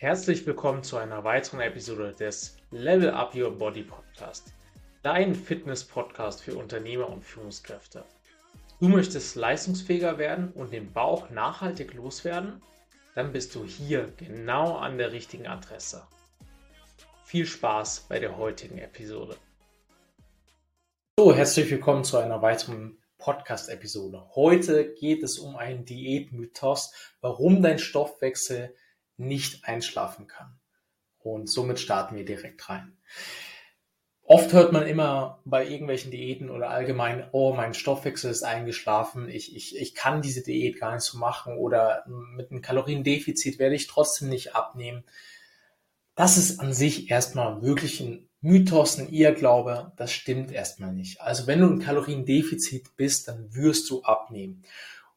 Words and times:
Herzlich 0.00 0.46
willkommen 0.46 0.82
zu 0.82 0.96
einer 0.96 1.24
weiteren 1.24 1.60
Episode 1.60 2.14
des 2.18 2.56
Level 2.70 3.10
Up 3.10 3.34
Your 3.34 3.50
Body 3.50 3.82
Podcast, 3.82 4.54
dein 5.02 5.34
Fitness-Podcast 5.34 6.42
für 6.42 6.56
Unternehmer 6.56 7.06
und 7.10 7.22
Führungskräfte. 7.22 8.06
Du 8.80 8.88
möchtest 8.88 9.36
leistungsfähiger 9.36 10.16
werden 10.16 10.52
und 10.52 10.72
den 10.72 10.90
Bauch 10.90 11.28
nachhaltig 11.28 11.92
loswerden? 11.92 12.62
Dann 13.14 13.30
bist 13.30 13.54
du 13.54 13.62
hier 13.66 14.10
genau 14.16 14.78
an 14.78 14.96
der 14.96 15.12
richtigen 15.12 15.46
Adresse. 15.46 16.06
Viel 17.26 17.44
Spaß 17.44 18.06
bei 18.08 18.18
der 18.18 18.38
heutigen 18.38 18.78
Episode. 18.78 19.36
So, 21.18 21.34
herzlich 21.34 21.70
willkommen 21.70 22.04
zu 22.04 22.16
einer 22.16 22.40
weiteren 22.40 22.96
Podcast-Episode. 23.18 24.30
Heute 24.34 24.94
geht 24.94 25.22
es 25.22 25.38
um 25.38 25.56
einen 25.56 25.84
Diätmythos, 25.84 26.94
warum 27.20 27.60
dein 27.60 27.78
Stoffwechsel 27.78 28.74
nicht 29.20 29.64
einschlafen 29.64 30.26
kann. 30.26 30.58
Und 31.18 31.48
somit 31.48 31.78
starten 31.78 32.16
wir 32.16 32.24
direkt 32.24 32.68
rein. 32.68 32.96
Oft 34.22 34.52
hört 34.52 34.72
man 34.72 34.86
immer 34.86 35.42
bei 35.44 35.66
irgendwelchen 35.66 36.12
Diäten 36.12 36.50
oder 36.50 36.70
allgemein, 36.70 37.28
oh, 37.32 37.52
mein 37.52 37.74
Stoffwechsel 37.74 38.30
ist 38.30 38.44
eingeschlafen, 38.44 39.28
ich, 39.28 39.56
ich, 39.56 39.76
ich 39.76 39.94
kann 39.96 40.22
diese 40.22 40.44
Diät 40.44 40.78
gar 40.78 40.94
nicht 40.94 41.02
so 41.02 41.18
machen 41.18 41.56
oder 41.56 42.04
mit 42.06 42.50
einem 42.50 42.62
Kaloriendefizit 42.62 43.58
werde 43.58 43.74
ich 43.74 43.88
trotzdem 43.88 44.28
nicht 44.28 44.54
abnehmen. 44.54 45.02
Das 46.14 46.38
ist 46.38 46.60
an 46.60 46.72
sich 46.72 47.10
erstmal 47.10 47.60
wirklich 47.62 48.00
ein 48.00 48.28
Mythos, 48.40 48.98
ein 48.98 49.08
Irrglaube, 49.08 49.92
das 49.96 50.12
stimmt 50.12 50.52
erstmal 50.52 50.92
nicht. 50.92 51.20
Also 51.20 51.48
wenn 51.48 51.60
du 51.60 51.66
ein 51.66 51.80
Kaloriendefizit 51.80 52.96
bist, 52.96 53.26
dann 53.26 53.52
wirst 53.52 53.90
du 53.90 54.02
abnehmen. 54.02 54.62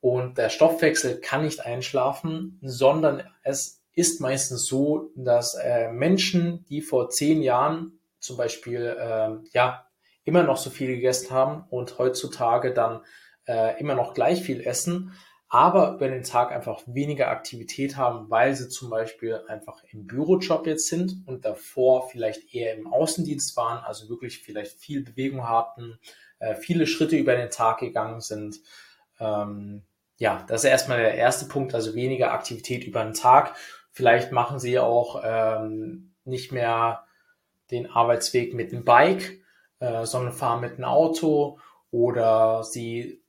Und 0.01 0.37
der 0.39 0.49
Stoffwechsel 0.49 1.21
kann 1.21 1.43
nicht 1.43 1.61
einschlafen, 1.61 2.59
sondern 2.63 3.23
es 3.43 3.82
ist 3.95 4.21
meistens 4.21 4.65
so, 4.65 5.11
dass 5.15 5.55
äh, 5.55 5.91
Menschen, 5.91 6.65
die 6.69 6.81
vor 6.81 7.09
zehn 7.09 7.41
Jahren 7.41 7.99
zum 8.19 8.37
Beispiel 8.37 8.95
äh, 8.99 9.29
ja 9.53 9.85
immer 10.23 10.43
noch 10.43 10.57
so 10.57 10.69
viel 10.69 10.87
gegessen 10.87 11.31
haben 11.31 11.65
und 11.69 11.99
heutzutage 11.99 12.73
dann 12.73 13.01
äh, 13.45 13.79
immer 13.79 13.95
noch 13.95 14.13
gleich 14.13 14.41
viel 14.41 14.61
essen, 14.61 15.13
aber 15.49 15.93
über 15.93 16.07
den 16.07 16.23
Tag 16.23 16.51
einfach 16.51 16.81
weniger 16.87 17.27
Aktivität 17.27 17.95
haben, 17.95 18.29
weil 18.31 18.55
sie 18.55 18.69
zum 18.69 18.89
Beispiel 18.89 19.41
einfach 19.47 19.83
im 19.91 20.07
Bürojob 20.07 20.65
jetzt 20.65 20.87
sind 20.87 21.21
und 21.27 21.45
davor 21.45 22.09
vielleicht 22.09 22.55
eher 22.55 22.73
im 22.75 22.91
Außendienst 22.91 23.55
waren, 23.55 23.83
also 23.83 24.09
wirklich 24.09 24.41
vielleicht 24.41 24.79
viel 24.79 25.03
Bewegung 25.03 25.47
hatten, 25.47 25.99
äh, 26.39 26.55
viele 26.55 26.87
Schritte 26.87 27.17
über 27.17 27.35
den 27.35 27.51
Tag 27.51 27.79
gegangen 27.79 28.21
sind. 28.21 28.61
Ähm, 29.19 29.83
ja, 30.17 30.43
das 30.47 30.63
ist 30.63 30.69
erstmal 30.69 30.99
der 30.99 31.15
erste 31.15 31.45
Punkt, 31.45 31.75
also 31.75 31.93
weniger 31.95 32.31
Aktivität 32.31 32.85
über 32.85 33.03
den 33.03 33.13
Tag. 33.13 33.55
Vielleicht 33.93 34.31
machen 34.31 34.59
sie 34.59 34.79
auch 34.79 35.21
ähm, 35.23 36.15
nicht 36.25 36.51
mehr 36.51 37.05
den 37.69 37.89
Arbeitsweg 37.89 38.53
mit 38.53 38.71
dem 38.71 38.83
Bike, 38.83 39.39
äh, 39.79 40.05
sondern 40.05 40.33
fahren 40.33 40.61
mit 40.61 40.77
dem 40.77 40.83
Auto 40.83 41.59
oder 41.91 42.63
sie 42.63 43.23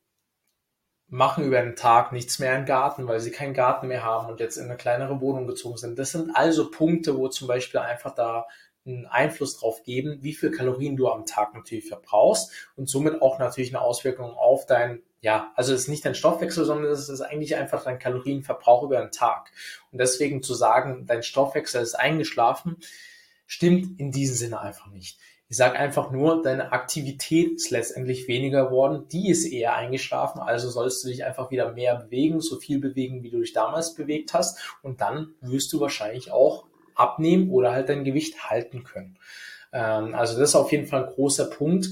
machen 1.08 1.44
über 1.44 1.60
den 1.60 1.76
Tag 1.76 2.12
nichts 2.12 2.38
mehr 2.38 2.56
im 2.56 2.64
Garten, 2.64 3.06
weil 3.06 3.20
sie 3.20 3.30
keinen 3.30 3.52
Garten 3.52 3.88
mehr 3.88 4.02
haben 4.02 4.28
und 4.28 4.40
jetzt 4.40 4.56
in 4.56 4.64
eine 4.64 4.76
kleinere 4.76 5.20
Wohnung 5.20 5.46
gezogen 5.46 5.76
sind. 5.76 5.98
Das 5.98 6.12
sind 6.12 6.34
also 6.34 6.70
Punkte, 6.70 7.18
wo 7.18 7.28
zum 7.28 7.46
Beispiel 7.46 7.80
einfach 7.80 8.14
da 8.14 8.46
einen 8.86 9.04
Einfluss 9.06 9.58
drauf 9.58 9.82
geben, 9.82 10.18
wie 10.22 10.32
viel 10.32 10.50
Kalorien 10.50 10.96
du 10.96 11.08
am 11.08 11.26
Tag 11.26 11.54
natürlich 11.54 11.88
verbrauchst 11.88 12.50
und 12.74 12.88
somit 12.88 13.20
auch 13.20 13.38
natürlich 13.38 13.74
eine 13.74 13.84
Auswirkung 13.84 14.30
auf 14.32 14.66
dein 14.66 15.02
ja, 15.24 15.52
also 15.56 15.72
es 15.72 15.82
ist 15.82 15.88
nicht 15.88 16.04
dein 16.04 16.14
Stoffwechsel, 16.14 16.66
sondern 16.66 16.92
es 16.92 17.08
ist 17.08 17.22
eigentlich 17.22 17.56
einfach 17.56 17.82
dein 17.82 17.98
Kalorienverbrauch 17.98 18.82
über 18.82 19.00
den 19.00 19.10
Tag. 19.10 19.52
Und 19.90 19.98
deswegen 19.98 20.42
zu 20.42 20.52
sagen, 20.52 21.06
dein 21.06 21.22
Stoffwechsel 21.22 21.80
ist 21.80 21.94
eingeschlafen, 21.94 22.76
stimmt 23.46 23.98
in 23.98 24.12
diesem 24.12 24.36
Sinne 24.36 24.60
einfach 24.60 24.88
nicht. 24.88 25.18
Ich 25.48 25.56
sage 25.56 25.78
einfach 25.78 26.10
nur, 26.10 26.42
deine 26.42 26.72
Aktivität 26.72 27.54
ist 27.54 27.70
letztendlich 27.70 28.28
weniger 28.28 28.66
geworden, 28.66 29.08
die 29.10 29.30
ist 29.30 29.46
eher 29.46 29.74
eingeschlafen, 29.74 30.40
also 30.40 30.68
sollst 30.68 31.02
du 31.02 31.08
dich 31.08 31.24
einfach 31.24 31.50
wieder 31.50 31.72
mehr 31.72 31.96
bewegen, 31.96 32.42
so 32.42 32.58
viel 32.58 32.78
bewegen, 32.78 33.22
wie 33.22 33.30
du 33.30 33.40
dich 33.40 33.54
damals 33.54 33.94
bewegt 33.94 34.34
hast 34.34 34.76
und 34.82 35.00
dann 35.00 35.32
wirst 35.40 35.72
du 35.72 35.80
wahrscheinlich 35.80 36.32
auch 36.32 36.66
abnehmen 36.94 37.48
oder 37.48 37.72
halt 37.72 37.88
dein 37.88 38.04
Gewicht 38.04 38.50
halten 38.50 38.84
können. 38.84 39.16
Ähm, 39.72 40.14
also 40.14 40.38
das 40.38 40.50
ist 40.50 40.54
auf 40.54 40.70
jeden 40.70 40.86
Fall 40.86 41.06
ein 41.06 41.14
großer 41.14 41.46
Punkt. 41.46 41.88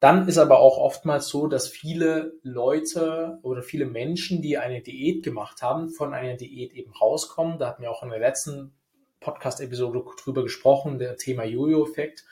Dann 0.00 0.26
ist 0.26 0.38
aber 0.38 0.60
auch 0.60 0.78
oftmals 0.78 1.28
so, 1.28 1.46
dass 1.46 1.68
viele 1.68 2.32
Leute 2.42 3.38
oder 3.42 3.62
viele 3.62 3.84
Menschen, 3.84 4.40
die 4.40 4.56
eine 4.56 4.80
Diät 4.80 5.22
gemacht 5.22 5.60
haben, 5.60 5.90
von 5.90 6.14
einer 6.14 6.36
Diät 6.36 6.72
eben 6.72 6.92
rauskommen. 6.92 7.58
Da 7.58 7.68
hatten 7.68 7.82
wir 7.82 7.90
auch 7.90 8.02
in 8.02 8.08
der 8.08 8.18
letzten 8.18 8.72
Podcast-Episode 9.20 10.02
drüber 10.24 10.42
gesprochen, 10.42 10.98
der 10.98 11.18
Thema 11.18 11.44
Jojo-Effekt, 11.44 12.24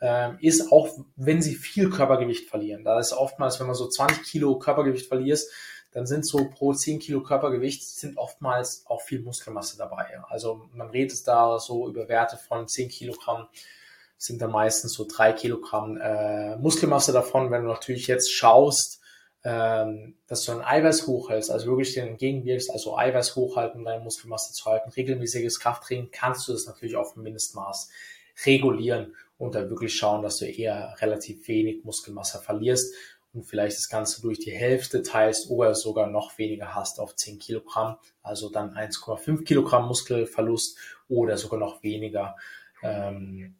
äh, 0.00 0.34
ist 0.40 0.70
auch, 0.70 0.88
wenn 1.16 1.42
sie 1.42 1.56
viel 1.56 1.90
Körpergewicht 1.90 2.48
verlieren. 2.48 2.84
Da 2.84 3.00
ist 3.00 3.12
oftmals, 3.12 3.58
wenn 3.58 3.66
man 3.66 3.74
so 3.74 3.88
20 3.88 4.22
Kilo 4.22 4.58
Körpergewicht 4.60 5.08
verlierst, 5.08 5.50
dann 5.90 6.06
sind 6.06 6.26
so 6.26 6.48
pro 6.50 6.74
10 6.74 7.00
Kilo 7.00 7.22
Körpergewicht 7.22 7.82
sind 7.82 8.18
oftmals 8.18 8.84
auch 8.86 9.00
viel 9.00 9.22
Muskelmasse 9.22 9.78
dabei. 9.78 10.20
Also 10.28 10.66
man 10.72 10.90
redet 10.90 11.26
da 11.26 11.58
so 11.58 11.88
über 11.88 12.08
Werte 12.08 12.36
von 12.36 12.68
10 12.68 12.90
Kilogramm 12.90 13.48
sind 14.18 14.40
da 14.40 14.48
meistens 14.48 14.94
so 14.94 15.06
drei 15.08 15.32
Kilogramm 15.32 15.96
äh, 15.96 16.56
Muskelmasse 16.56 17.12
davon. 17.12 17.50
Wenn 17.50 17.62
du 17.62 17.68
natürlich 17.68 18.06
jetzt 18.06 18.32
schaust, 18.32 19.00
ähm, 19.44 20.16
dass 20.26 20.44
du 20.44 20.52
ein 20.52 20.62
Eiweiß 20.62 21.06
hochhältst, 21.06 21.50
also 21.50 21.66
wirklich 21.66 21.94
den 21.94 22.08
entgegenwirkst, 22.08 22.70
also 22.70 22.96
Eiweiß 22.96 23.36
hochhalten, 23.36 23.84
deine 23.84 24.02
Muskelmasse 24.02 24.52
zu 24.52 24.64
halten, 24.64 24.90
regelmäßiges 24.90 25.60
Krafttraining, 25.60 26.08
kannst 26.10 26.48
du 26.48 26.52
das 26.52 26.66
natürlich 26.66 26.96
auf 26.96 27.16
ein 27.16 27.22
Mindestmaß 27.22 27.90
regulieren 28.44 29.14
und 29.38 29.54
dann 29.54 29.70
wirklich 29.70 29.94
schauen, 29.94 30.22
dass 30.22 30.38
du 30.38 30.46
eher 30.46 30.96
relativ 31.00 31.46
wenig 31.48 31.84
Muskelmasse 31.84 32.40
verlierst 32.40 32.94
und 33.32 33.44
vielleicht 33.44 33.76
das 33.76 33.88
Ganze 33.88 34.22
durch 34.22 34.40
die 34.40 34.50
Hälfte 34.50 35.02
teilst 35.02 35.50
oder 35.50 35.74
sogar 35.74 36.08
noch 36.08 36.38
weniger 36.38 36.74
hast 36.74 36.98
auf 36.98 37.14
10 37.14 37.38
Kilogramm, 37.38 37.98
also 38.22 38.50
dann 38.50 38.74
1,5 38.74 39.44
Kilogramm 39.44 39.86
Muskelverlust 39.86 40.76
oder 41.08 41.36
sogar 41.36 41.60
noch 41.60 41.82
weniger. 41.82 42.36
Ähm, 42.82 43.54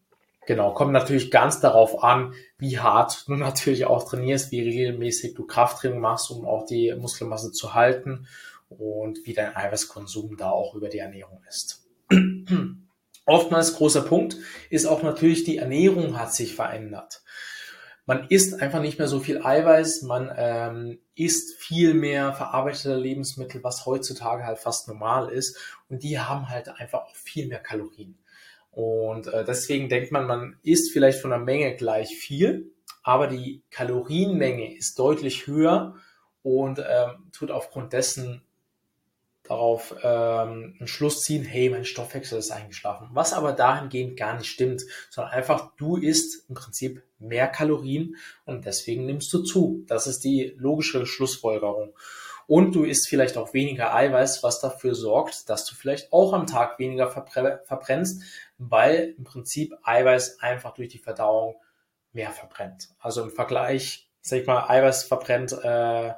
Genau, 0.47 0.73
kommt 0.73 0.93
natürlich 0.93 1.33
ganz 1.33 1.61
darauf 1.61 2.05
an, 2.05 2.35
wie 2.57 2.79
hart 2.79 3.25
du 3.27 3.35
natürlich 3.37 3.85
auch 3.85 4.09
trainierst, 4.09 4.53
wie 4.53 4.63
regelmäßig 4.63 5.35
du 5.35 5.45
Krafttraining 5.45 6.01
machst, 6.01 6.31
um 6.31 6.47
auch 6.47 6.65
die 6.65 6.95
Muskelmasse 6.95 7.53
zu 7.53 7.75
halten 7.75 8.27
und 8.69 9.27
wie 9.27 9.35
dein 9.35 9.55
Eiweißkonsum 9.55 10.37
da 10.37 10.51
auch 10.51 10.75
über 10.75 10.89
die 10.89 10.99
Ernährung 10.99 11.43
ist. 11.49 11.85
Oftmals 13.27 13.75
großer 13.75 14.03
Punkt 14.03 14.37
ist 14.71 14.87
auch 14.87 15.03
natürlich, 15.03 15.43
die 15.43 15.59
Ernährung 15.59 16.19
hat 16.19 16.33
sich 16.33 16.55
verändert. 16.55 17.23
Man 18.09 18.29
isst 18.29 18.63
einfach 18.63 18.81
nicht 18.81 19.01
mehr 19.01 19.09
so 19.09 19.19
viel 19.19 19.43
Eiweiß, 19.43 20.03
man 20.03 20.33
ähm, 20.37 21.01
isst 21.17 21.61
viel 21.61 21.93
mehr 21.93 22.33
verarbeitete 22.35 22.95
Lebensmittel, 22.95 23.65
was 23.65 23.85
heutzutage 23.85 24.45
halt 24.45 24.59
fast 24.59 24.87
normal 24.87 25.29
ist 25.29 25.59
und 25.89 26.05
die 26.05 26.21
haben 26.21 26.49
halt 26.49 26.69
einfach 26.69 27.01
auch 27.01 27.17
viel 27.17 27.49
mehr 27.49 27.59
Kalorien. 27.59 28.17
Und 28.77 29.29
äh, 29.29 29.43
deswegen 29.43 29.89
denkt 29.89 30.13
man, 30.13 30.27
man 30.27 30.59
isst 30.63 30.93
vielleicht 30.93 31.23
von 31.23 31.31
der 31.31 31.39
Menge 31.39 31.75
gleich 31.77 32.15
viel, 32.15 32.75
aber 33.03 33.27
die 33.27 33.63
Kalorienmenge 33.71 34.77
ist 34.77 34.99
deutlich 34.99 35.47
höher 35.47 35.95
und 36.43 36.81
ähm, 36.81 37.31
tut 37.33 37.51
aufgrund 37.51 37.95
dessen 37.95 38.43
darauf 39.45 39.95
ähm, 40.03 40.77
einen 40.79 40.89
Schluss 40.89 41.23
ziehen, 41.23 41.43
hey, 41.43 41.71
mein 41.71 41.87
Stoffwechsel 41.87 42.39
ist 42.39 42.51
eingeschlafen. 42.51 43.09
Was 43.13 43.33
aber 43.33 43.55
dahingehend 43.55 44.19
gar 44.19 44.37
nicht 44.37 44.51
stimmt, 44.51 44.83
sondern 45.09 45.33
einfach 45.33 45.75
du 45.79 45.97
isst 45.97 46.45
im 46.51 46.55
Prinzip 46.57 47.03
mehr 47.19 47.49
Kalorien 47.49 48.17
und 48.45 48.67
deswegen 48.67 49.07
nimmst 49.07 49.33
du 49.33 49.43
zu. 49.43 49.85
Das 49.87 50.07
ist 50.07 50.23
die 50.23 50.55
logische 50.59 51.07
Schlussfolgerung. 51.07 51.95
Und 52.47 52.77
du 52.77 52.85
isst 52.85 53.09
vielleicht 53.09 53.37
auch 53.37 53.55
weniger 53.55 53.93
Eiweiß, 53.93 54.43
was 54.43 54.61
dafür 54.61 54.95
sorgt, 54.95 55.49
dass 55.49 55.65
du 55.65 55.75
vielleicht 55.75 56.13
auch 56.13 56.33
am 56.33 56.47
Tag 56.47 56.79
weniger 56.79 57.11
verbrennst, 57.11 58.23
weil 58.59 59.15
im 59.19 59.25
Prinzip 59.25 59.75
Eiweiß 59.83 60.41
einfach 60.41 60.75
durch 60.75 60.89
die 60.89 60.99
Verdauung 60.99 61.57
mehr 62.13 62.31
verbrennt. 62.31 62.89
Also 62.99 63.23
im 63.23 63.31
Vergleich, 63.31 64.11
sag 64.21 64.41
ich 64.41 64.47
mal, 64.47 64.69
Eiweiß 64.69 65.05
verbrennt 65.05 65.53
äh, 65.53 66.15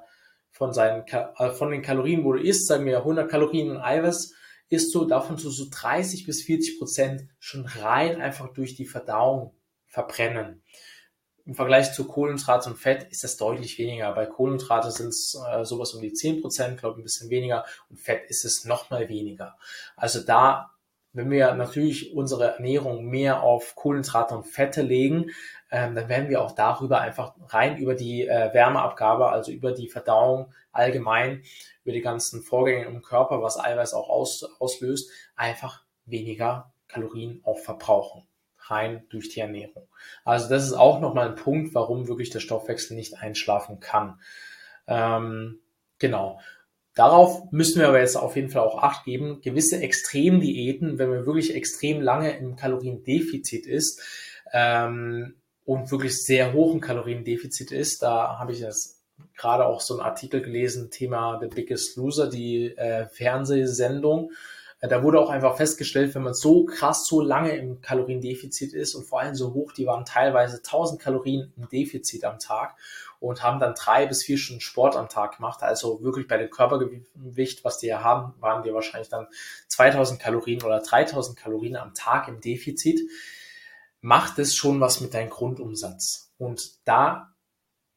von, 0.50 0.73
seinen, 0.73 1.06
äh, 1.06 1.50
von 1.50 1.70
den 1.70 1.82
Kalorien, 1.82 2.25
wo 2.25 2.32
du 2.32 2.40
isst, 2.40 2.67
sagen 2.67 2.87
wir 2.87 2.99
100 2.99 3.31
Kalorien 3.31 3.70
und 3.70 3.79
Eiweiß, 3.79 4.35
isst 4.70 4.94
du 4.94 5.05
davon 5.05 5.37
so, 5.37 5.50
so 5.50 5.67
30 5.70 6.26
bis 6.26 6.43
40 6.43 6.79
Prozent 6.79 7.29
schon 7.38 7.67
rein 7.67 8.20
einfach 8.20 8.52
durch 8.52 8.75
die 8.75 8.87
Verdauung 8.87 9.55
verbrennen. 9.87 10.62
Im 11.44 11.55
Vergleich 11.55 11.94
zu 11.94 12.06
Kohlenhydrate 12.06 12.69
und 12.69 12.76
Fett 12.76 13.11
ist 13.11 13.25
das 13.25 13.38
deutlich 13.38 13.79
weniger. 13.79 14.12
Bei 14.12 14.26
Kohlenhydrate 14.26 14.91
sind 14.91 15.08
es 15.08 15.34
äh, 15.50 15.64
sowas 15.64 15.94
um 15.94 16.02
die 16.02 16.12
10 16.12 16.43
Prozent, 16.43 16.79
glaube 16.79 16.96
ich, 16.96 17.00
ein 17.00 17.05
bisschen 17.05 17.31
weniger. 17.31 17.64
Und 17.88 17.99
Fett 17.99 18.29
ist 18.29 18.44
es 18.44 18.67
noch 18.67 18.91
mal 18.91 19.08
weniger. 19.08 19.56
Also 19.96 20.20
da, 20.20 20.73
wenn 21.12 21.31
wir 21.31 21.55
natürlich 21.55 22.14
unsere 22.14 22.55
Ernährung 22.55 23.06
mehr 23.06 23.43
auf 23.43 23.75
Kohlenhydrate 23.75 24.34
und 24.37 24.44
Fette 24.44 24.82
legen, 24.82 25.31
ähm, 25.70 25.94
dann 25.94 26.08
werden 26.08 26.28
wir 26.28 26.43
auch 26.43 26.52
darüber 26.52 27.00
einfach 27.00 27.34
rein 27.49 27.78
über 27.78 27.94
die 27.94 28.26
äh, 28.26 28.52
Wärmeabgabe, 28.52 29.28
also 29.28 29.52
über 29.52 29.72
die 29.72 29.88
Verdauung 29.88 30.52
allgemein, 30.72 31.43
über 31.84 31.93
die 31.93 32.00
ganzen 32.00 32.43
Vorgänge 32.43 32.87
im 32.87 33.02
Körper, 33.02 33.43
was 33.43 33.58
Eiweiß 33.58 33.94
auch 33.94 34.08
aus, 34.08 34.44
auslöst, 34.60 35.10
einfach 35.37 35.84
weniger 36.06 36.72
Kalorien 36.88 37.40
auch 37.44 37.58
verbrauchen. 37.58 38.26
Rein 38.60 39.06
durch 39.08 39.31
die 39.31 39.40
Ernährung. 39.40 39.88
Also 40.25 40.49
das 40.49 40.64
ist 40.64 40.75
auch 40.75 41.00
nochmal 41.00 41.28
ein 41.28 41.37
Punkt, 41.37 41.75
warum 41.75 42.06
wirklich 42.06 42.28
der 42.28 42.40
Stoffwechsel 42.40 42.96
nicht 42.96 43.16
einschlafen 43.16 43.81
kann. 43.81 44.20
Ähm, 44.87 45.60
genau. 45.99 46.38
Darauf 46.98 47.52
müssen 47.52 47.80
wir 47.80 47.86
aber 47.86 48.00
jetzt 48.00 48.16
auf 48.16 48.34
jeden 48.34 48.48
Fall 48.48 48.62
auch 48.62 48.82
Acht 48.82 49.04
geben. 49.04 49.40
Gewisse 49.40 49.80
Extremdiäten, 49.80 50.98
wenn 50.98 51.10
man 51.10 51.26
wirklich 51.26 51.54
extrem 51.54 52.00
lange 52.00 52.36
im 52.36 52.56
Kaloriendefizit 52.56 53.66
ist 53.66 54.02
ähm, 54.52 55.36
und 55.64 55.92
wirklich 55.92 56.20
sehr 56.20 56.54
hohen 56.54 56.80
Kaloriendefizit 56.80 57.70
ist, 57.70 58.02
da 58.02 58.40
habe 58.40 58.50
ich 58.50 58.58
jetzt 58.58 59.00
gerade 59.36 59.66
auch 59.66 59.80
so 59.80 59.94
einen 59.94 60.08
Artikel 60.08 60.42
gelesen, 60.42 60.90
Thema 60.90 61.38
The 61.40 61.46
Biggest 61.46 61.96
Loser, 61.96 62.28
die 62.28 62.76
äh, 62.76 63.06
Fernsehsendung. 63.06 64.32
Da 64.80 65.02
wurde 65.02 65.19
auch 65.19 65.30
einfach 65.30 65.56
festgestellt, 65.56 66.14
wenn 66.14 66.22
man 66.22 66.34
so 66.34 66.64
krass, 66.64 67.04
so 67.04 67.20
lange 67.20 67.56
im 67.56 67.80
Kaloriendefizit 67.80 68.72
ist 68.72 68.94
und 68.94 69.04
vor 69.04 69.20
allem 69.20 69.34
so 69.34 69.52
hoch, 69.52 69.72
die 69.72 69.86
waren 69.86 70.04
teilweise 70.04 70.58
1000 70.58 71.00
Kalorien 71.00 71.52
im 71.56 71.69
Defizit 71.69 72.25
am 72.25 72.38
Tag 72.38 72.76
und 73.19 73.42
haben 73.42 73.58
dann 73.58 73.75
drei 73.75 74.06
bis 74.06 74.22
vier 74.22 74.38
Stunden 74.38 74.60
Sport 74.60 74.94
am 74.94 75.08
Tag 75.08 75.36
gemacht. 75.36 75.64
Also 75.64 76.02
wirklich 76.02 76.28
bei 76.28 76.36
dem 76.36 76.50
Körpergewicht, 76.50 77.64
was 77.64 77.78
die 77.78 77.88
ja 77.88 78.04
haben, 78.04 78.34
waren 78.38 78.62
die 78.62 78.72
wahrscheinlich 78.72 79.08
dann 79.08 79.26
2000 79.66 80.20
Kalorien 80.20 80.62
oder 80.62 80.78
3000 80.78 81.36
Kalorien 81.36 81.76
am 81.76 81.92
Tag 81.94 82.28
im 82.28 82.40
Defizit. 82.40 83.00
Macht 84.00 84.38
es 84.38 84.54
schon 84.54 84.81
was 84.81 85.00
mit 85.00 85.12
deinem 85.12 85.31
Grundumsatz. 85.31 86.32
Und 86.38 86.86
da 86.86 87.34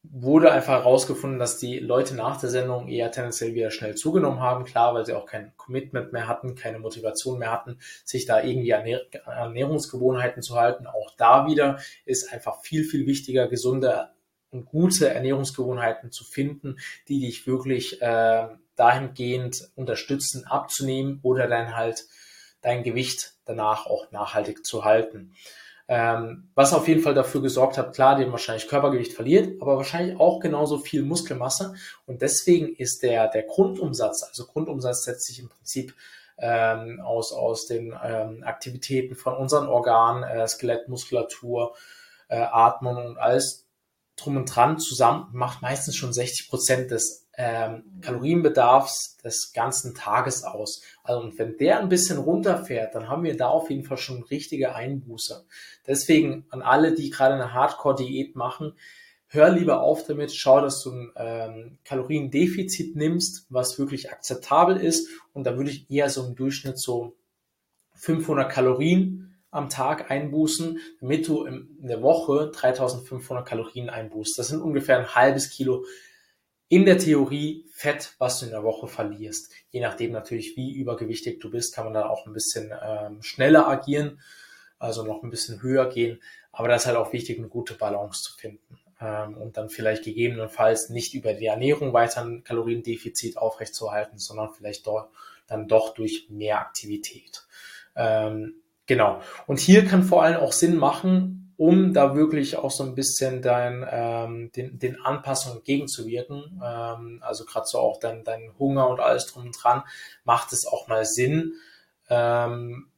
wurde 0.04 0.50
einfach 0.50 0.80
herausgefunden, 0.80 1.38
dass 1.38 1.58
die 1.58 1.78
Leute 1.78 2.14
nach 2.14 2.40
der 2.40 2.50
Sendung 2.50 2.88
eher 2.88 3.12
tendenziell 3.12 3.54
wieder 3.54 3.70
schnell 3.70 3.94
zugenommen 3.94 4.40
haben. 4.40 4.64
Klar, 4.64 4.94
weil 4.94 5.06
sie 5.06 5.14
auch 5.14 5.26
kein 5.26 5.56
Commitment 5.56 6.12
mehr 6.12 6.26
hatten, 6.26 6.54
keine 6.54 6.80
Motivation 6.80 7.38
mehr 7.38 7.52
hatten, 7.52 7.78
sich 8.04 8.26
da 8.26 8.42
irgendwie 8.42 8.74
an 8.74 8.84
Ernährungsgewohnheiten 8.86 10.42
zu 10.42 10.56
halten. 10.56 10.86
Auch 10.86 11.12
da 11.16 11.46
wieder 11.46 11.78
ist 12.04 12.32
einfach 12.32 12.62
viel, 12.62 12.84
viel 12.84 13.06
wichtiger, 13.06 13.46
gesunde 13.46 14.10
und 14.50 14.66
gute 14.66 15.08
Ernährungsgewohnheiten 15.08 16.10
zu 16.10 16.24
finden, 16.24 16.78
die 17.08 17.20
dich 17.20 17.46
wirklich 17.46 18.02
äh, 18.02 18.48
dahingehend 18.74 19.70
unterstützen, 19.76 20.46
abzunehmen 20.46 21.20
oder 21.22 21.46
dann 21.46 21.76
halt 21.76 22.04
dein 22.60 22.82
Gewicht 22.82 23.34
danach 23.44 23.86
auch 23.86 24.10
nachhaltig 24.10 24.66
zu 24.66 24.84
halten. 24.84 25.34
Ähm, 25.88 26.48
was 26.54 26.72
auf 26.72 26.88
jeden 26.88 27.02
Fall 27.02 27.14
dafür 27.14 27.42
gesorgt 27.42 27.76
hat, 27.76 27.94
klar, 27.94 28.16
dem 28.16 28.32
wahrscheinlich 28.32 28.68
Körpergewicht 28.68 29.12
verliert, 29.12 29.60
aber 29.60 29.76
wahrscheinlich 29.76 30.18
auch 30.18 30.40
genauso 30.40 30.78
viel 30.78 31.02
Muskelmasse. 31.02 31.74
Und 32.06 32.22
deswegen 32.22 32.74
ist 32.76 33.02
der, 33.02 33.28
der 33.28 33.42
Grundumsatz, 33.42 34.22
also 34.22 34.46
Grundumsatz 34.46 35.04
setzt 35.04 35.26
sich 35.26 35.40
im 35.40 35.48
Prinzip 35.48 35.94
ähm, 36.38 37.00
aus, 37.00 37.32
aus 37.32 37.66
den 37.66 37.94
ähm, 38.02 38.42
Aktivitäten 38.44 39.16
von 39.16 39.34
unseren 39.34 39.68
Organen, 39.68 40.22
äh, 40.22 40.46
Skelett, 40.48 40.88
Muskulatur, 40.88 41.74
äh, 42.28 42.36
Atmung 42.36 42.96
und 42.96 43.18
alles 43.18 43.66
drum 44.16 44.36
und 44.36 44.46
dran 44.46 44.78
zusammen 44.78 45.28
macht 45.32 45.62
meistens 45.62 45.96
schon 45.96 46.12
60 46.12 46.48
Prozent 46.48 46.90
des 46.90 47.21
ähm, 47.38 47.84
Kalorienbedarfs 48.00 49.16
des 49.24 49.52
ganzen 49.54 49.94
Tages 49.94 50.44
aus. 50.44 50.82
Also 51.02 51.20
und 51.22 51.38
wenn 51.38 51.56
der 51.56 51.80
ein 51.80 51.88
bisschen 51.88 52.18
runterfährt, 52.18 52.94
dann 52.94 53.08
haben 53.08 53.24
wir 53.24 53.36
da 53.36 53.48
auf 53.48 53.70
jeden 53.70 53.84
Fall 53.84 53.96
schon 53.96 54.22
richtige 54.24 54.74
Einbuße. 54.74 55.44
Deswegen 55.86 56.46
an 56.50 56.62
alle, 56.62 56.94
die 56.94 57.10
gerade 57.10 57.34
eine 57.34 57.54
Hardcore-Diät 57.54 58.36
machen, 58.36 58.74
hör 59.28 59.50
lieber 59.50 59.80
auf 59.80 60.04
damit, 60.06 60.34
schau, 60.34 60.60
dass 60.60 60.82
du 60.82 60.90
ein 60.90 61.12
ähm, 61.16 61.78
Kaloriendefizit 61.84 62.96
nimmst, 62.96 63.46
was 63.48 63.78
wirklich 63.78 64.10
akzeptabel 64.10 64.76
ist. 64.76 65.08
Und 65.32 65.44
da 65.44 65.56
würde 65.56 65.70
ich 65.70 65.90
eher 65.90 66.10
so 66.10 66.26
im 66.26 66.34
Durchschnitt 66.34 66.78
so 66.78 67.16
500 67.94 68.52
Kalorien 68.52 69.40
am 69.50 69.68
Tag 69.68 70.10
einbußen, 70.10 70.78
damit 71.00 71.28
du 71.28 71.44
in 71.44 71.68
der 71.80 72.02
Woche 72.02 72.50
3500 72.54 73.46
Kalorien 73.46 73.90
einbußt. 73.90 74.38
Das 74.38 74.48
sind 74.48 74.60
ungefähr 74.60 74.98
ein 74.98 75.14
halbes 75.14 75.50
Kilo 75.50 75.84
in 76.72 76.86
der 76.86 76.96
Theorie 76.96 77.66
Fett, 77.70 78.14
was 78.16 78.40
du 78.40 78.46
in 78.46 78.52
der 78.52 78.62
Woche 78.62 78.88
verlierst. 78.88 79.52
Je 79.72 79.82
nachdem 79.82 80.12
natürlich, 80.12 80.56
wie 80.56 80.72
übergewichtig 80.72 81.38
du 81.38 81.50
bist, 81.50 81.74
kann 81.74 81.84
man 81.84 81.92
dann 81.92 82.04
auch 82.04 82.26
ein 82.26 82.32
bisschen 82.32 82.72
ähm, 82.82 83.20
schneller 83.20 83.68
agieren, 83.68 84.22
also 84.78 85.04
noch 85.04 85.22
ein 85.22 85.28
bisschen 85.28 85.60
höher 85.60 85.90
gehen. 85.90 86.22
Aber 86.50 86.68
das 86.68 86.82
ist 86.82 86.86
halt 86.86 86.96
auch 86.96 87.12
wichtig, 87.12 87.36
eine 87.36 87.48
gute 87.48 87.74
Balance 87.74 88.22
zu 88.22 88.32
finden. 88.38 88.78
Ähm, 89.02 89.36
und 89.36 89.58
dann 89.58 89.68
vielleicht 89.68 90.04
gegebenenfalls 90.04 90.88
nicht 90.88 91.12
über 91.12 91.34
die 91.34 91.44
Ernährung 91.44 91.92
weiter 91.92 92.22
ein 92.22 92.42
Kaloriendefizit 92.42 93.36
aufrechtzuerhalten, 93.36 94.16
sondern 94.16 94.54
vielleicht 94.54 94.86
doch, 94.86 95.10
dann 95.46 95.68
doch 95.68 95.92
durch 95.92 96.28
mehr 96.30 96.58
Aktivität. 96.58 97.44
Ähm, 97.94 98.62
Genau. 98.86 99.20
Und 99.46 99.60
hier 99.60 99.84
kann 99.84 100.02
vor 100.02 100.22
allem 100.22 100.36
auch 100.38 100.52
Sinn 100.52 100.76
machen, 100.76 101.41
um 101.62 101.94
da 101.94 102.16
wirklich 102.16 102.56
auch 102.56 102.72
so 102.72 102.82
ein 102.82 102.96
bisschen 102.96 103.40
dein, 103.40 103.86
ähm, 103.88 104.50
den, 104.50 104.80
den 104.80 105.00
Anpassungen 105.00 105.58
entgegenzuwirken. 105.58 106.60
Ähm, 106.60 107.22
also 107.22 107.44
gerade 107.44 107.66
so 107.66 107.78
auch 107.78 108.00
dein, 108.00 108.24
dein 108.24 108.50
Hunger 108.58 108.88
und 108.88 108.98
alles 108.98 109.26
drum 109.26 109.44
und 109.46 109.52
dran, 109.62 109.84
macht 110.24 110.52
es 110.52 110.66
auch 110.66 110.88
mal 110.88 111.04
Sinn, 111.04 111.52
ähm, 112.10 112.88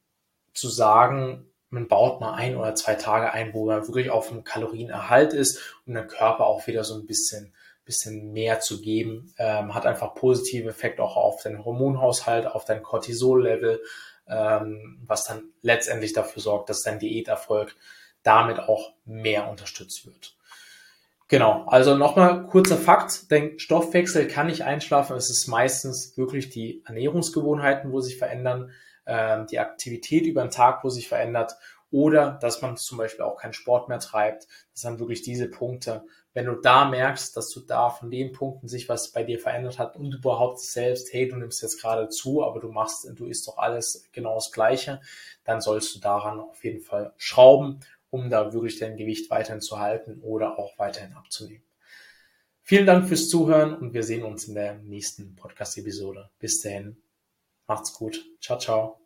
zu 0.55 0.71
sagen, 0.71 1.45
man 1.69 1.89
baut 1.89 2.23
mal 2.23 2.33
ein 2.33 2.57
oder 2.57 2.75
zwei 2.75 2.95
Tage 2.95 3.33
ein, 3.33 3.53
wo 3.53 3.67
man 3.67 3.87
wirklich 3.87 4.09
auf 4.09 4.33
einem 4.33 4.45
Kalorienerhalt 4.45 5.35
ist, 5.35 5.61
um 5.87 5.93
den 5.93 6.07
Körper 6.07 6.47
auch 6.47 6.67
wieder 6.67 6.85
so 6.85 6.95
ein 6.95 7.05
bisschen 7.05 7.53
bisschen 7.85 8.33
mehr 8.33 8.61
zu 8.61 8.81
geben, 8.81 9.35
ähm, 9.37 9.75
hat 9.75 9.85
einfach 9.85 10.15
positive 10.15 10.71
Effekte 10.71 11.03
auch 11.03 11.19
auf 11.19 11.43
den 11.43 11.67
Hormonhaushalt, 11.67 12.47
auf 12.47 12.65
dein 12.65 12.83
Cortisol-Level, 12.83 13.83
ähm, 14.27 15.03
was 15.07 15.25
dann 15.25 15.51
letztendlich 15.61 16.15
dafür 16.15 16.41
sorgt, 16.41 16.71
dass 16.71 16.81
dein 16.81 16.99
Diäterfolg 16.99 17.77
damit 18.25 18.59
auch 18.59 18.95
mehr 19.05 19.49
unterstützt 19.49 20.07
wird. 20.07 20.37
Genau, 21.29 21.65
also 21.67 21.97
nochmal 21.97 22.47
kurzer 22.49 22.77
Fakt, 22.77 23.31
dein 23.31 23.59
Stoffwechsel 23.59 24.29
kann 24.29 24.49
nicht 24.49 24.63
einschlafen, 24.63 25.17
es 25.17 25.31
ist 25.31 25.47
meistens 25.47 26.17
wirklich 26.19 26.51
die 26.51 26.83
Ernährungsgewohnheiten, 26.87 27.93
wo 27.93 28.01
sich 28.01 28.19
verändern, 28.19 28.73
ähm, 29.07 29.47
die 29.47 29.59
Aktivität 29.59 30.27
über 30.27 30.43
den 30.43 30.51
Tag, 30.51 30.85
wo 30.85 30.91
sich 30.91 31.09
verändert 31.09 31.55
oder 31.91 32.39
dass 32.43 32.61
man 32.61 32.77
zum 32.77 32.99
Beispiel 32.99 33.25
auch 33.25 33.37
keinen 33.37 33.53
Sport 33.53 33.89
mehr 33.89 34.01
treibt. 34.01 34.49
Das 34.73 34.83
sind 34.83 34.99
wirklich 34.99 35.23
diese 35.23 35.49
Punkte, 35.49 36.05
wenn 36.35 36.47
du 36.47 36.57
da 36.57 36.85
merkst, 36.87 37.37
dass 37.37 37.51
du 37.51 37.61
da 37.61 37.89
von 37.89 38.11
den 38.11 38.33
Punkten 38.33 38.67
sich 38.67 38.89
was 38.89 39.13
bei 39.13 39.23
dir 39.23 39.39
verändert 39.39 39.79
hat 39.79 39.97
und 39.97 40.11
du 40.11 40.21
behauptest 40.21 40.73
selbst, 40.73 41.13
hey, 41.13 41.29
du 41.29 41.37
nimmst 41.37 41.63
jetzt 41.63 41.81
gerade 41.81 42.09
zu, 42.09 42.45
aber 42.45 42.59
du 42.59 42.73
machst, 42.73 43.09
du 43.15 43.27
isst 43.27 43.47
doch 43.47 43.57
alles 43.57 44.09
genau 44.13 44.35
das 44.35 44.51
Gleiche, 44.51 45.01
dann 45.45 45.61
sollst 45.61 45.95
du 45.95 46.01
daran 46.01 46.41
auf 46.41 46.65
jeden 46.65 46.81
Fall 46.81 47.13
schrauben, 47.17 47.81
um 48.15 48.31
da 48.31 48.53
wirklich 48.53 48.79
dein 48.79 48.97
Gewicht 48.97 49.29
weiterhin 49.29 49.61
zu 49.61 49.81
halten 49.81 50.21
oder 50.23 50.57
auch 50.57 50.79
weiterhin 50.79 51.15
abzunehmen. 51.15 51.65
Vielen 52.63 52.87
Dank 52.87 53.09
fürs 53.09 53.29
Zuhören 53.29 53.75
und 53.75 53.93
wir 53.93 54.05
sehen 54.05 54.23
uns 54.23 54.45
in 54.45 54.55
der 54.55 54.75
nächsten 54.75 55.35
Podcast-Episode. 55.35 56.31
Bis 56.39 56.61
dahin, 56.61 56.97
macht's 57.67 57.93
gut. 57.93 58.25
Ciao, 58.41 58.57
ciao. 58.57 59.01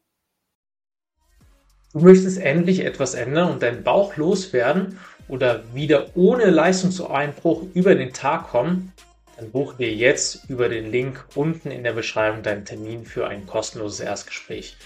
Du 1.95 2.01
möchtest 2.01 2.39
endlich 2.39 2.81
etwas 2.81 3.15
ändern 3.15 3.51
und 3.51 3.63
deinen 3.63 3.83
Bauch 3.83 4.17
loswerden 4.19 4.99
oder 5.27 5.65
wieder 5.75 6.15
ohne 6.15 6.51
Leistungseinbruch 6.51 7.63
über 7.73 7.95
den 7.95 8.13
Tag 8.13 8.51
kommen, 8.51 8.93
dann 9.39 9.51
buche 9.51 9.79
dir 9.79 9.95
jetzt 9.95 10.51
über 10.51 10.69
den 10.69 10.93
Link 10.93 11.25
unten 11.35 11.71
in 11.71 11.83
der 11.83 11.95
Beschreibung 11.95 12.43
deinen 12.43 12.67
Termin 12.67 13.07
für 13.07 13.27
ein 13.27 13.47
kostenloses 13.47 14.01
Erstgespräch. 14.01 14.77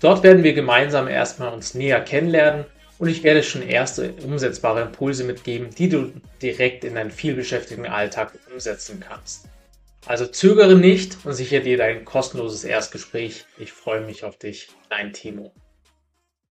Dort 0.00 0.22
werden 0.22 0.44
wir 0.44 0.52
gemeinsam 0.52 1.08
erstmal 1.08 1.52
uns 1.52 1.74
näher 1.74 2.00
kennenlernen 2.00 2.64
und 3.02 3.08
ich 3.08 3.24
werde 3.24 3.42
schon 3.42 3.62
erste 3.62 4.12
umsetzbare 4.22 4.82
Impulse 4.82 5.24
mitgeben, 5.24 5.70
die 5.74 5.88
du 5.88 6.12
direkt 6.40 6.84
in 6.84 6.94
deinen 6.94 7.10
vielbeschäftigten 7.10 7.86
Alltag 7.86 8.32
umsetzen 8.52 9.00
kannst. 9.00 9.48
Also 10.06 10.24
zögere 10.24 10.76
nicht 10.76 11.18
und 11.24 11.32
sichere 11.32 11.62
dir 11.62 11.76
dein 11.76 12.04
kostenloses 12.04 12.62
Erstgespräch. 12.62 13.44
Ich 13.58 13.72
freue 13.72 14.02
mich 14.02 14.22
auf 14.22 14.38
dich, 14.38 14.68
dein 14.88 15.12
Timo. 15.12 15.52